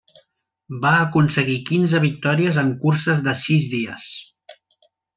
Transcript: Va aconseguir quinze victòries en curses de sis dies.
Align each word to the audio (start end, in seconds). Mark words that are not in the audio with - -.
Va 0.85 0.93
aconseguir 1.01 1.57
quinze 1.69 2.01
victòries 2.07 2.59
en 2.65 2.75
curses 2.87 3.25
de 3.31 3.39
sis 3.45 3.69
dies. 3.79 4.11